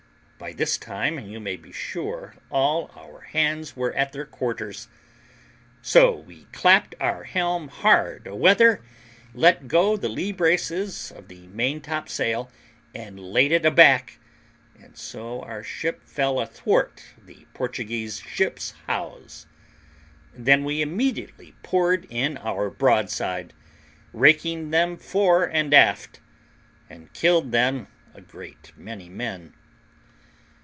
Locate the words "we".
6.15-6.45, 20.63-20.81